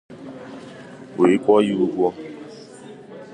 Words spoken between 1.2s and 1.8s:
kwụọ ya